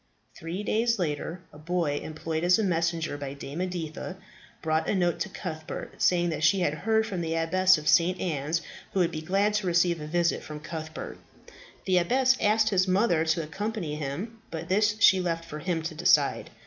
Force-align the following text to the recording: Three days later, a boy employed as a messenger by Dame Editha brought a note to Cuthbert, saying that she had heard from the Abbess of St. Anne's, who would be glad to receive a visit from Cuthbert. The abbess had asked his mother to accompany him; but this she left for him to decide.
Three 0.33 0.63
days 0.63 0.97
later, 0.97 1.41
a 1.53 1.59
boy 1.59 1.97
employed 2.01 2.43
as 2.43 2.57
a 2.57 2.63
messenger 2.63 3.19
by 3.19 3.35
Dame 3.35 3.61
Editha 3.61 4.17
brought 4.63 4.89
a 4.89 4.95
note 4.95 5.19
to 5.19 5.29
Cuthbert, 5.29 6.01
saying 6.01 6.29
that 6.29 6.43
she 6.43 6.61
had 6.61 6.73
heard 6.73 7.05
from 7.05 7.21
the 7.21 7.35
Abbess 7.35 7.77
of 7.77 7.87
St. 7.87 8.19
Anne's, 8.19 8.63
who 8.93 8.99
would 8.99 9.11
be 9.11 9.21
glad 9.21 9.53
to 9.53 9.67
receive 9.67 10.01
a 10.01 10.07
visit 10.07 10.41
from 10.41 10.59
Cuthbert. 10.59 11.19
The 11.85 11.99
abbess 11.99 12.33
had 12.37 12.47
asked 12.47 12.69
his 12.69 12.87
mother 12.87 13.23
to 13.25 13.43
accompany 13.43 13.93
him; 13.95 14.39
but 14.49 14.69
this 14.69 14.95
she 14.99 15.19
left 15.19 15.45
for 15.45 15.59
him 15.59 15.83
to 15.83 15.93
decide. 15.93 16.49